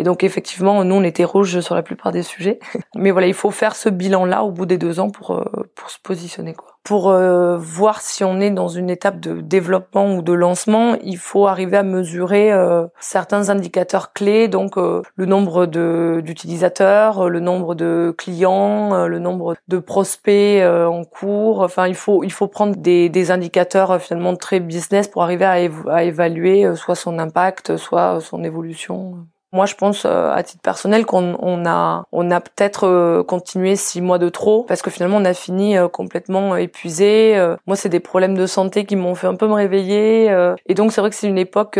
Et 0.00 0.02
donc 0.02 0.24
effectivement, 0.24 0.82
nous 0.82 0.94
on 0.94 1.02
était 1.02 1.24
rouge 1.24 1.60
sur 1.60 1.74
la 1.74 1.82
plupart 1.82 2.10
des 2.10 2.22
sujets. 2.22 2.58
Mais 2.94 3.10
voilà, 3.10 3.26
il 3.26 3.34
faut 3.34 3.50
faire 3.50 3.76
ce 3.76 3.90
bilan-là 3.90 4.44
au 4.44 4.50
bout 4.50 4.64
des 4.64 4.78
deux 4.78 4.98
ans 4.98 5.10
pour 5.10 5.32
euh, 5.32 5.44
pour 5.74 5.90
se 5.90 5.98
positionner 6.02 6.54
quoi. 6.54 6.68
Pour 6.84 7.10
euh, 7.10 7.58
voir 7.58 8.00
si 8.00 8.24
on 8.24 8.40
est 8.40 8.50
dans 8.50 8.68
une 8.68 8.88
étape 8.88 9.20
de 9.20 9.42
développement 9.42 10.14
ou 10.16 10.22
de 10.22 10.32
lancement, 10.32 10.96
il 11.04 11.18
faut 11.18 11.46
arriver 11.46 11.76
à 11.76 11.82
mesurer 11.82 12.50
euh, 12.50 12.86
certains 12.98 13.50
indicateurs 13.50 14.14
clés, 14.14 14.48
donc 14.48 14.76
le 14.76 15.26
nombre 15.26 15.66
d'utilisateurs, 15.66 17.28
le 17.28 17.40
nombre 17.40 17.74
de 17.74 18.14
clients, 18.16 19.06
le 19.06 19.18
nombre 19.18 19.56
de 19.68 19.78
prospects 19.78 20.64
en 20.64 21.04
cours. 21.04 21.60
Enfin, 21.60 21.86
il 21.86 21.94
faut 21.94 22.24
il 22.24 22.32
faut 22.32 22.48
prendre 22.48 22.74
des, 22.76 23.10
des 23.10 23.30
indicateurs 23.30 24.00
finalement 24.00 24.34
très 24.34 24.60
business 24.60 25.08
pour 25.08 25.22
arriver 25.22 25.44
à 25.44 26.04
évaluer 26.04 26.74
soit 26.74 26.94
son 26.94 27.18
impact, 27.18 27.76
soit 27.76 28.20
son 28.22 28.42
évolution. 28.42 29.26
Moi, 29.52 29.66
je 29.66 29.74
pense 29.74 30.04
euh, 30.06 30.30
à 30.30 30.44
titre 30.44 30.62
personnel 30.62 31.04
qu'on 31.04 31.36
on 31.40 31.66
a 31.66 32.04
on 32.12 32.30
a 32.30 32.40
peut-être 32.40 32.86
euh, 32.86 33.24
continué 33.24 33.74
six 33.74 34.00
mois 34.00 34.18
de 34.18 34.28
trop 34.28 34.62
parce 34.62 34.80
que 34.80 34.90
finalement 34.90 35.16
on 35.16 35.24
a 35.24 35.34
fini 35.34 35.76
euh, 35.76 35.88
complètement 35.88 36.54
épuisé. 36.54 37.36
moi, 37.66 37.74
c'est 37.74 37.88
des 37.88 38.00
problèmes 38.00 38.36
de 38.36 38.46
santé 38.46 38.84
qui 38.84 38.94
m'ont 38.94 39.16
fait 39.16 39.26
un 39.26 39.34
peu 39.34 39.48
me 39.48 39.54
réveiller 39.54 40.30
et 40.66 40.74
donc 40.74 40.92
c'est 40.92 41.00
vrai 41.00 41.10
que 41.10 41.16
c'est 41.16 41.28
une 41.28 41.38
époque 41.38 41.78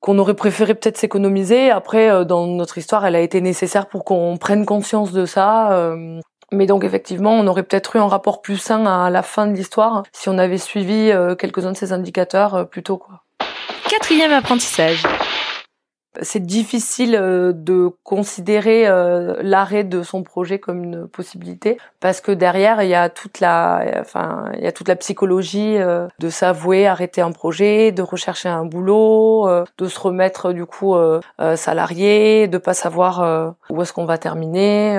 qu'on 0.00 0.18
aurait 0.18 0.34
préféré 0.34 0.74
peut-être 0.74 0.96
s'économiser. 0.96 1.70
Après, 1.70 2.24
dans 2.24 2.46
notre 2.46 2.78
histoire, 2.78 3.04
elle 3.06 3.16
a 3.16 3.20
été 3.20 3.40
nécessaire 3.40 3.86
pour 3.86 4.04
qu'on 4.04 4.36
prenne 4.38 4.64
conscience 4.64 5.12
de 5.12 5.26
ça. 5.26 5.94
Mais 6.52 6.66
donc 6.66 6.84
effectivement, 6.84 7.32
on 7.32 7.46
aurait 7.46 7.62
peut-être 7.62 7.96
eu 7.96 7.98
un 7.98 8.08
rapport 8.08 8.42
plus 8.42 8.58
sain 8.58 8.86
à 8.86 9.10
la 9.10 9.22
fin 9.22 9.46
de 9.46 9.54
l'histoire 9.54 10.04
si 10.12 10.28
on 10.28 10.38
avait 10.38 10.58
suivi 10.58 11.12
quelques-uns 11.38 11.72
de 11.72 11.76
ces 11.76 11.92
indicateurs 11.92 12.68
plus 12.68 12.82
tôt. 12.82 12.98
Quoi. 12.98 13.22
Quatrième 13.88 14.32
apprentissage. 14.32 15.02
C'est 16.22 16.44
difficile 16.44 17.16
euh, 17.16 17.52
de 17.52 17.90
considérer 18.04 18.86
euh, 18.86 19.34
l'arrêt 19.42 19.84
de 19.84 20.02
son 20.02 20.22
projet 20.22 20.58
comme 20.58 20.84
une 20.84 21.08
possibilité 21.08 21.78
parce 22.00 22.20
que 22.20 22.32
derrière 22.32 22.82
il 22.82 22.88
y 22.88 22.94
a 22.94 23.08
toute 23.08 23.40
la 23.40 23.84
enfin 24.00 24.50
il 24.56 24.62
y 24.62 24.66
a 24.66 24.72
toute 24.72 24.88
la 24.88 24.96
psychologie 24.96 25.76
euh, 25.78 26.06
de 26.18 26.28
s'avouer 26.28 26.86
arrêter 26.86 27.20
un 27.20 27.32
projet 27.32 27.92
de 27.92 28.02
rechercher 28.02 28.48
un 28.48 28.64
boulot 28.64 29.48
de 29.78 29.88
se 29.88 29.98
remettre 29.98 30.52
du 30.52 30.66
coup 30.66 30.94
salarié 31.56 32.48
de 32.48 32.58
pas 32.58 32.74
savoir 32.74 33.54
où 33.70 33.82
est-ce 33.82 33.92
qu'on 33.92 34.04
va 34.04 34.18
terminer 34.18 34.98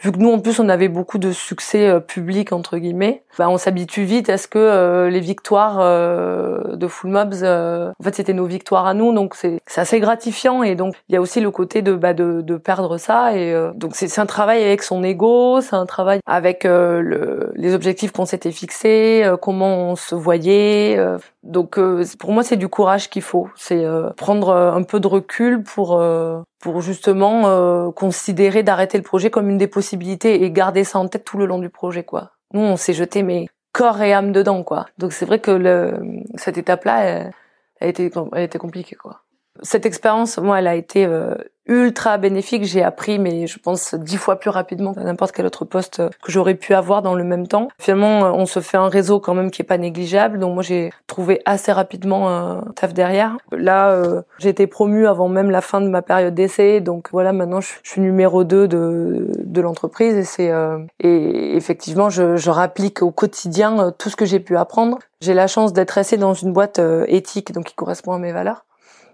vu 0.00 0.12
que 0.12 0.18
nous 0.18 0.32
en 0.32 0.40
plus 0.40 0.60
on 0.60 0.68
avait 0.68 0.88
beaucoup 0.88 1.18
de 1.18 1.32
succès 1.32 2.00
public 2.00 2.52
entre 2.52 2.78
guillemets 2.78 3.22
ben, 3.38 3.48
on 3.48 3.58
s'habitue 3.58 4.04
vite 4.04 4.28
à 4.28 4.38
ce 4.38 4.48
que 4.48 5.08
les 5.08 5.20
victoires 5.20 5.78
de 5.78 6.86
Full 6.86 7.10
Mobs 7.10 7.42
en 7.44 8.02
fait 8.02 8.14
c'était 8.14 8.32
nos 8.32 8.46
victoires 8.46 8.86
à 8.86 8.94
nous 8.94 9.12
donc 9.12 9.34
c'est 9.34 9.60
assez 9.76 10.00
gratifiant 10.00 10.33
et 10.62 10.74
donc 10.74 10.94
il 11.08 11.14
y 11.14 11.16
a 11.16 11.20
aussi 11.20 11.40
le 11.40 11.50
côté 11.50 11.80
de 11.82 11.94
bah, 11.94 12.12
de, 12.12 12.40
de 12.40 12.56
perdre 12.56 12.98
ça 12.98 13.36
et 13.36 13.52
euh, 13.52 13.72
donc 13.74 13.94
c'est 13.94 14.18
un 14.18 14.26
travail 14.26 14.62
avec 14.62 14.82
son 14.82 15.02
ego 15.02 15.60
c'est 15.60 15.76
un 15.76 15.86
travail 15.86 16.20
avec 16.26 16.64
euh, 16.64 17.00
le, 17.00 17.52
les 17.54 17.74
objectifs 17.74 18.10
qu'on 18.12 18.26
s'était 18.26 18.50
fixés 18.50 19.22
euh, 19.24 19.36
comment 19.36 19.90
on 19.90 19.96
se 19.96 20.14
voyait 20.14 20.98
donc 21.42 21.78
pour 22.18 22.32
moi 22.32 22.42
c'est 22.42 22.56
du 22.56 22.68
courage 22.68 23.10
qu'il 23.10 23.22
faut 23.22 23.48
c'est 23.56 23.84
prendre 24.16 24.50
un 24.50 24.82
peu 24.82 25.00
de 25.00 25.06
recul 25.06 25.62
pour 25.62 26.02
pour 26.60 26.80
justement 26.80 27.92
considérer 27.92 28.62
d'arrêter 28.62 28.98
le 28.98 29.04
projet 29.04 29.30
comme 29.30 29.48
une 29.48 29.58
des 29.58 29.66
possibilités 29.66 30.42
et 30.42 30.50
garder 30.50 30.84
ça 30.84 30.98
en 30.98 31.08
tête 31.08 31.24
tout 31.24 31.38
le 31.38 31.46
long 31.46 31.58
du 31.58 31.68
projet 31.68 32.02
quoi. 32.02 32.32
Nous 32.52 32.60
on 32.60 32.76
s'est 32.76 32.92
jeté 32.92 33.22
mais 33.22 33.46
corps 33.72 34.00
et 34.02 34.12
âme 34.12 34.32
dedans 34.32 34.62
quoi. 34.62 34.86
Donc 34.98 35.12
c'est 35.12 35.26
vrai 35.26 35.38
que 35.38 35.50
le, 35.50 35.94
cette 36.36 36.58
étape 36.58 36.84
là 36.84 37.02
elle, 37.02 37.30
elle, 37.80 37.90
été 37.90 38.10
elle 38.32 38.42
été 38.42 38.58
compliquée 38.58 38.96
quoi 38.96 39.23
cette 39.62 39.86
expérience, 39.86 40.38
moi, 40.38 40.58
elle 40.58 40.66
a 40.66 40.74
été 40.74 41.06
euh, 41.06 41.34
ultra 41.66 42.18
bénéfique. 42.18 42.64
J'ai 42.64 42.82
appris, 42.82 43.20
mais 43.20 43.46
je 43.46 43.58
pense 43.58 43.94
dix 43.94 44.16
fois 44.16 44.36
plus 44.36 44.50
rapidement 44.50 44.92
que 44.94 45.00
n'importe 45.00 45.32
quel 45.32 45.46
autre 45.46 45.64
poste 45.64 46.02
que 46.24 46.32
j'aurais 46.32 46.56
pu 46.56 46.74
avoir 46.74 47.02
dans 47.02 47.14
le 47.14 47.22
même 47.22 47.46
temps. 47.46 47.68
Finalement, 47.78 48.24
euh, 48.24 48.30
on 48.32 48.46
se 48.46 48.58
fait 48.58 48.76
un 48.76 48.88
réseau 48.88 49.20
quand 49.20 49.32
même 49.32 49.52
qui 49.52 49.62
est 49.62 49.64
pas 49.64 49.78
négligeable. 49.78 50.40
Donc 50.40 50.54
moi, 50.54 50.64
j'ai 50.64 50.90
trouvé 51.06 51.40
assez 51.46 51.70
rapidement 51.70 52.28
un 52.28 52.62
taf 52.74 52.94
derrière. 52.94 53.36
Là, 53.52 53.92
euh, 53.92 54.22
j'ai 54.38 54.48
été 54.48 54.66
promue 54.66 55.06
avant 55.06 55.28
même 55.28 55.52
la 55.52 55.60
fin 55.60 55.80
de 55.80 55.88
ma 55.88 56.02
période 56.02 56.34
d'essai. 56.34 56.80
Donc 56.80 57.10
voilà, 57.12 57.32
maintenant, 57.32 57.60
je, 57.60 57.74
suis 57.84 58.00
numéro 58.00 58.42
2 58.42 58.66
de, 58.66 59.30
de 59.38 59.60
l'entreprise 59.60 60.16
et 60.16 60.24
c'est 60.24 60.52
et 61.00 61.56
effectivement, 61.56 62.10
je, 62.10 62.36
je 62.36 62.50
rapplique 62.50 63.02
au 63.02 63.12
quotidien 63.12 63.92
tout 63.96 64.10
ce 64.10 64.16
que 64.16 64.24
j'ai 64.24 64.40
pu 64.40 64.56
apprendre. 64.56 64.98
J'ai 65.20 65.34
la 65.34 65.46
chance 65.46 65.72
d'être 65.72 65.92
restée 65.92 66.16
dans 66.16 66.34
une 66.34 66.52
boîte 66.52 66.80
éthique, 67.06 67.52
donc 67.52 67.66
qui 67.66 67.74
correspond 67.74 68.12
à 68.12 68.18
mes 68.18 68.32
valeurs. 68.32 68.64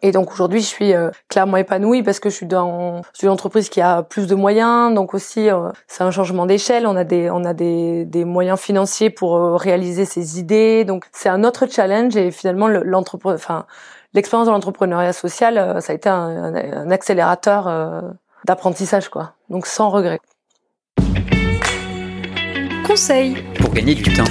Et 0.02 0.12
donc 0.12 0.32
aujourd'hui, 0.32 0.60
je 0.60 0.66
suis 0.66 0.94
euh, 0.94 1.10
clairement 1.28 1.56
épanouie 1.56 2.02
parce 2.02 2.20
que 2.20 2.30
je 2.30 2.34
suis 2.34 2.46
dans 2.46 3.02
une 3.22 3.28
entreprise 3.28 3.68
qui 3.68 3.80
a 3.80 4.02
plus 4.02 4.26
de 4.26 4.34
moyens. 4.34 4.94
Donc 4.94 5.14
aussi, 5.14 5.50
euh, 5.50 5.70
c'est 5.88 6.02
un 6.02 6.10
changement 6.10 6.46
d'échelle. 6.46 6.86
On 6.86 6.96
a 6.96 7.04
des 7.04 7.30
on 7.30 7.44
a 7.44 7.52
des, 7.52 8.04
des 8.04 8.24
moyens 8.24 8.58
financiers 8.58 9.10
pour 9.10 9.36
euh, 9.36 9.56
réaliser 9.56 10.04
ces 10.04 10.38
idées. 10.38 10.84
Donc 10.84 11.04
c'est 11.12 11.28
un 11.28 11.44
autre 11.44 11.66
challenge 11.66 12.16
et 12.16 12.30
finalement 12.30 12.68
l'entreprise, 12.68 13.34
enfin 13.34 13.66
l'expérience 14.14 14.46
de 14.46 14.52
l'entrepreneuriat 14.52 15.12
social, 15.12 15.80
ça 15.80 15.92
a 15.92 15.94
été 15.94 16.08
un, 16.08 16.54
un 16.54 16.90
accélérateur 16.90 17.70
d'apprentissage 18.44 19.08
quoi. 19.08 19.34
Donc 19.50 19.66
sans 19.66 19.88
regret. 19.90 20.20
Conseil 22.86 23.36
pour 23.54 23.72
gagner 23.72 23.94
du 23.94 24.02
temps. 24.02 24.24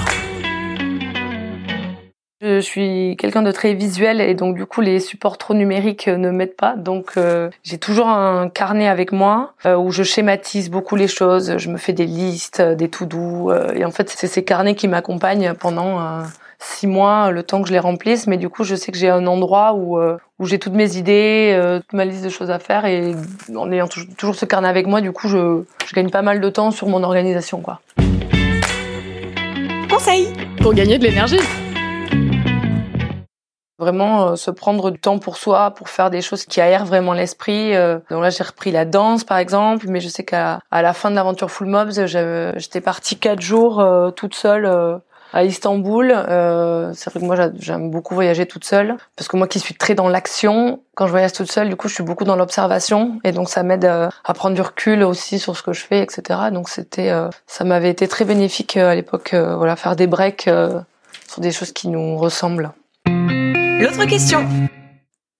Je 2.42 2.62
suis 2.62 3.18
quelqu'un 3.18 3.42
de 3.42 3.52
très 3.52 3.74
visuel 3.74 4.22
et 4.22 4.34
donc 4.34 4.56
du 4.56 4.66
coup 4.66 4.80
les 4.80 5.02
supports 5.02 5.38
trop 5.38 5.54
numériques 5.54 6.08
euh, 6.08 6.16
ne 6.16 6.32
m'aident 6.32 6.56
pas. 6.56 6.78
Donc 6.78 7.18
euh, 7.18 7.50
j'ai 7.64 7.78
toujours 7.78 8.08
un 8.08 8.48
carnet 8.48 8.88
avec 8.88 9.12
moi 9.12 9.56
euh, 9.66 9.76
où 9.76 9.92
je 9.92 10.04
schématise 10.04 10.70
beaucoup 10.70 10.96
les 10.96 11.10
choses. 11.10 11.58
Je 11.58 11.70
me 11.70 11.76
fais 11.76 11.92
des 11.92 12.06
listes, 12.06 12.62
des 12.62 12.88
tout 12.88 13.06
doux 13.06 13.52
et 13.76 13.84
en 13.84 13.92
fait 13.92 14.10
c'est 14.10 14.28
ces 14.28 14.46
carnets 14.46 14.76
qui 14.76 14.88
m'accompagnent 14.88 15.54
pendant 15.54 16.24
six 16.60 16.88
mois 16.88 17.32
le 17.32 17.44
temps 17.44 17.62
que 17.62 17.68
je 17.68 17.74
les 17.74 17.80
remplisse. 17.80 18.26
Mais 18.26 18.38
du 18.38 18.48
coup 18.48 18.64
je 18.64 18.76
sais 18.76 18.94
que 18.94 18.98
j'ai 18.98 19.10
un 19.10 19.28
endroit 19.28 19.74
où 19.74 20.00
où 20.00 20.46
j'ai 20.46 20.60
toutes 20.60 20.76
mes 20.76 20.96
idées, 20.96 21.60
toute 21.82 21.94
ma 21.94 22.06
liste 22.06 22.24
de 22.24 22.30
choses 22.30 22.52
à 22.52 22.60
faire 22.60 22.86
et 22.86 23.16
en 23.54 23.70
ayant 23.70 23.90
toujours 24.18 24.36
ce 24.36 24.46
carnet 24.46 24.70
avec 24.70 24.88
moi, 24.88 25.02
du 25.02 25.12
coup 25.12 25.28
je 25.28 25.64
je 25.86 25.94
gagne 25.94 26.10
pas 26.10 26.22
mal 26.22 26.40
de 26.40 26.50
temps 26.50 26.72
sur 26.72 26.88
mon 26.88 27.04
organisation 27.04 27.60
quoi. 27.60 27.82
Conseil 29.90 30.30
pour 30.62 30.74
gagner 30.74 30.98
de 30.98 31.04
l'énergie. 31.04 31.40
Vraiment 33.80 34.32
euh, 34.32 34.36
se 34.36 34.52
prendre 34.52 34.92
du 34.92 35.00
temps 35.00 35.20
pour 35.20 35.38
soi, 35.38 35.72
pour 35.72 35.88
faire 35.88 36.10
des 36.10 36.22
choses 36.22 36.44
qui 36.44 36.60
aèrent 36.60 36.86
vraiment 36.86 37.14
l'esprit. 37.14 37.74
Euh. 37.74 38.00
donc 38.10 38.22
là, 38.22 38.30
j'ai 38.30 38.44
repris 38.44 38.72
la 38.72 38.84
danse, 38.84 39.24
par 39.24 39.38
exemple, 39.38 39.86
mais 39.88 40.02
je 40.02 40.10
sais 40.10 40.26
qu'à 40.26 40.60
à 40.70 40.82
la 40.82 40.94
fin 40.94 41.10
de 41.10 41.16
l'aventure 41.16 41.50
Full 41.50 41.68
Mobs, 41.68 41.92
j'étais 41.92 42.82
partie 42.82 43.18
quatre 43.18 43.40
jours 43.40 43.80
euh, 43.80 44.12
toute 44.12 44.36
seule 44.36 44.70
à 45.32 45.44
Istanbul. 45.46 46.10
c'est 46.94 47.10
vrai 47.10 47.20
que 47.22 47.26
moi, 47.26 47.36
j'aime 47.60 47.90
beaucoup 47.90 48.16
voyager 48.16 48.46
toute 48.48 48.66
seule, 48.66 48.98
parce 49.16 49.30
que 49.30 49.38
moi 49.38 49.48
qui 49.48 49.60
suis 49.60 49.76
très 49.76 49.96
dans 49.96 50.10
l'action, 50.10 50.82
quand 50.96 51.06
je 51.06 51.12
voyage 51.12 51.32
toute 51.32 51.52
seule, 51.52 51.70
du 51.70 51.78
coup, 51.78 51.88
je 51.88 51.94
suis 51.94 52.04
beaucoup 52.04 52.26
dans 52.26 52.36
l'observation, 52.36 53.20
et 53.24 53.32
donc 53.32 53.48
ça 53.48 53.64
m'aide 53.64 53.86
à 53.86 54.34
prendre 54.34 54.56
du 54.56 54.62
recul 54.62 55.04
aussi 55.04 55.40
sur 55.40 55.56
ce 55.56 55.64
que 55.64 55.72
je 55.72 55.86
fais, 55.86 56.02
etc. 56.02 56.40
Donc 56.52 56.68
c'était, 56.68 57.14
ça 57.48 57.64
m'avait 57.64 57.92
été 57.92 58.10
très 58.10 58.26
bénéfique 58.26 58.76
à 58.76 58.94
l'époque, 58.94 59.34
voilà, 59.34 59.78
faire 59.78 59.96
des 59.96 60.08
breaks 60.08 60.50
sur 61.30 61.42
des 61.42 61.52
choses 61.52 61.72
qui 61.72 61.88
nous 61.88 62.18
ressemblent. 62.18 62.72
L'autre 63.80 64.06
question. 64.06 64.46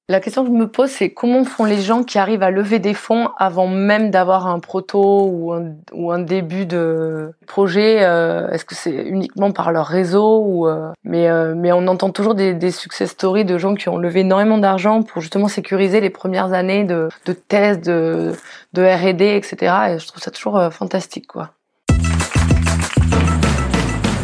La 0.08 0.22
question 0.22 0.46
que 0.46 0.50
je 0.50 0.56
me 0.56 0.68
pose, 0.68 0.90
c'est 0.90 1.10
comment 1.10 1.44
font 1.44 1.66
les 1.66 1.82
gens 1.82 2.04
qui 2.04 2.18
arrivent 2.18 2.42
à 2.42 2.50
lever 2.50 2.80
des 2.80 2.94
fonds 2.94 3.30
avant 3.38 3.68
même 3.68 4.12
d'avoir 4.12 4.48
un 4.48 4.60
proto 4.60 5.30
ou 5.30 5.52
un, 5.52 5.74
ou 5.92 6.12
un 6.14 6.20
début 6.20 6.66
de 6.66 7.34
projet 7.48 7.98
euh, 8.02 8.50
Est-ce 8.50 8.64
que 8.64 8.76
c'est 8.76 8.96
uniquement 8.96 9.52
par 9.52 9.74
leur 9.74 9.86
réseau 9.86 10.40
ou 10.40 10.68
euh, 10.68 10.90
mais 11.04 11.28
euh, 11.30 11.54
mais 11.54 11.74
on 11.74 11.86
entend 11.88 12.12
toujours 12.12 12.34
des, 12.34 12.54
des 12.54 12.72
success 12.72 13.12
stories 13.12 13.44
de 13.44 13.58
gens 13.58 13.76
qui 13.76 13.90
ont 13.90 13.98
levé 13.98 14.22
énormément 14.22 14.58
d'argent 14.58 15.04
pour 15.04 15.22
justement 15.22 15.50
sécuriser 15.50 16.00
les 16.00 16.10
premières 16.10 16.54
années 16.54 16.86
de, 16.86 17.10
de 17.26 17.34
tests, 17.34 17.86
de, 17.86 18.32
de 18.74 18.82
R&D, 18.82 19.36
etc. 19.36 19.74
Et 19.90 20.00
je 20.00 20.08
trouve 20.08 20.24
ça 20.24 20.32
toujours 20.32 20.72
fantastique, 20.72 21.28
quoi. 21.28 21.52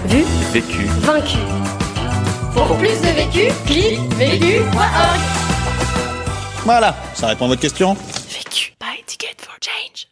Vu, 0.07 0.24
vécu, 0.53 0.86
vaincu. 1.01 1.38
Pour 2.55 2.77
plus 2.77 3.01
de 3.01 3.07
vécu, 3.07 3.51
clique 3.65 4.00
vécu.org. 4.13 5.19
Voilà, 6.63 6.95
ça 7.13 7.27
répond 7.27 7.45
à 7.45 7.47
votre 7.50 7.62
question. 7.62 7.95
Vécu, 8.29 8.74
buy 8.79 9.00
a 9.00 9.03
ticket 9.05 9.35
for 9.39 9.55
change. 9.62 10.07